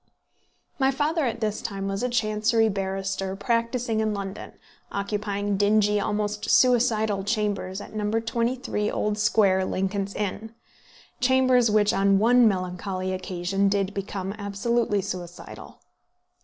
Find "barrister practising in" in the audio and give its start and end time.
2.69-4.15